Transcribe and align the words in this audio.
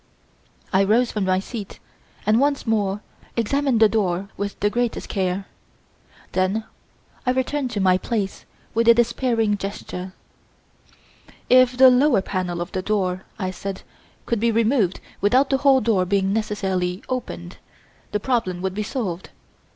I 0.73 0.83
rose 0.83 1.11
from 1.11 1.25
my 1.25 1.39
seat 1.39 1.77
and 2.25 2.39
once 2.39 2.65
more 2.65 3.01
examined 3.37 3.79
the 3.79 3.87
door 3.87 4.29
with 4.35 4.59
the 4.59 4.71
greatest 4.71 5.07
care. 5.09 5.45
Then 6.31 6.63
I 7.23 7.29
returned 7.29 7.69
to 7.69 7.79
my 7.79 7.99
place 7.99 8.45
with 8.73 8.87
a 8.87 8.95
despairing 8.95 9.57
gesture. 9.59 10.13
"If 11.51 11.77
the 11.77 11.91
lower 11.91 12.23
panel 12.23 12.61
of 12.61 12.71
the 12.71 12.81
door," 12.81 13.25
I 13.37 13.51
said, 13.51 13.83
"could 14.25 14.39
be 14.39 14.51
removed 14.51 14.99
without 15.21 15.51
the 15.51 15.57
whole 15.57 15.81
door 15.81 16.03
being 16.05 16.33
necessarily 16.33 17.03
opened, 17.07 17.57
the 18.11 18.19
problem 18.19 18.63
would 18.63 18.73
be 18.73 18.81
solved. 18.81 19.29